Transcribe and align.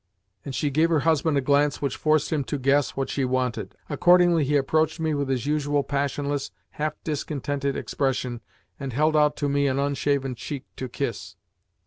and 0.43 0.55
she 0.55 0.71
gave 0.71 0.89
her 0.89 1.01
husband 1.01 1.37
a 1.37 1.41
glance 1.41 1.79
which 1.79 1.95
forced 1.95 2.33
him 2.33 2.43
to 2.43 2.57
guess 2.57 2.97
what 2.97 3.07
she 3.07 3.23
wanted. 3.23 3.75
Accordingly 3.87 4.43
he 4.43 4.55
approached 4.57 4.99
me 4.99 5.13
with 5.13 5.29
his 5.29 5.45
usual 5.45 5.83
passionless, 5.83 6.49
half 6.71 6.95
discontented 7.03 7.75
expression, 7.77 8.41
and 8.79 8.93
held 8.93 9.15
out 9.15 9.35
to 9.37 9.47
me 9.47 9.67
an 9.67 9.77
unshaven 9.77 10.33
cheek 10.33 10.65
to 10.77 10.89
kiss. 10.89 11.35